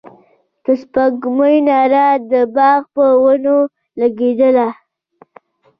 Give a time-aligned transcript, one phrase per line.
[0.63, 3.57] د سپوږمۍ رڼا د باغ په ونو
[3.99, 4.67] لګېدله.